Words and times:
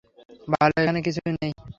ভালো, 0.53 0.73
এখানে 0.81 0.99
কিছুই 1.05 1.31
নেই। 1.33 1.51